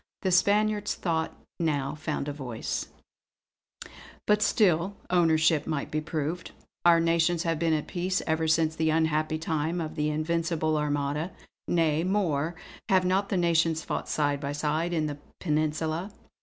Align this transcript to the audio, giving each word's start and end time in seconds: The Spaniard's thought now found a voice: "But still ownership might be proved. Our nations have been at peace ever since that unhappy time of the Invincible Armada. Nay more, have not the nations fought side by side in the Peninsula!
The 0.23 0.31
Spaniard's 0.31 0.95
thought 0.95 1.37
now 1.59 1.93
found 1.93 2.27
a 2.27 2.33
voice: 2.33 2.87
"But 4.25 4.41
still 4.41 4.95
ownership 5.11 5.67
might 5.67 5.91
be 5.91 6.01
proved. 6.01 6.49
Our 6.83 6.99
nations 6.99 7.43
have 7.43 7.59
been 7.59 7.73
at 7.73 7.85
peace 7.85 8.19
ever 8.25 8.47
since 8.47 8.75
that 8.75 8.89
unhappy 8.89 9.37
time 9.37 9.79
of 9.79 9.93
the 9.93 10.09
Invincible 10.09 10.75
Armada. 10.75 11.31
Nay 11.67 12.03
more, 12.03 12.55
have 12.89 13.05
not 13.05 13.29
the 13.29 13.37
nations 13.37 13.83
fought 13.83 14.09
side 14.09 14.39
by 14.39 14.53
side 14.53 14.91
in 14.91 15.05
the 15.05 15.19
Peninsula! 15.39 16.11